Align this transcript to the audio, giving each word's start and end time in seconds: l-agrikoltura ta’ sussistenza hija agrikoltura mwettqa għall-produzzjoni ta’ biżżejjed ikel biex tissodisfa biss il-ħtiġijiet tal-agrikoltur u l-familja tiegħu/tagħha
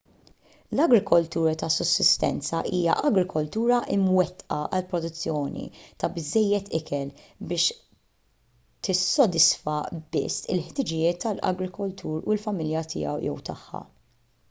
l-agrikoltura 0.77 1.51
ta’ 1.63 1.67
sussistenza 1.73 2.59
hija 2.77 2.93
agrikoltura 3.09 3.77
mwettqa 4.05 4.57
għall-produzzjoni 4.77 5.65
ta’ 6.05 6.09
biżżejjed 6.15 6.71
ikel 6.79 7.11
biex 7.51 7.69
tissodisfa 8.89 9.75
biss 10.17 10.47
il-ħtiġijiet 10.55 11.21
tal-agrikoltur 11.27 12.17
u 12.17 12.33
l-familja 12.37 12.83
tiegħu/tagħha 12.95 13.83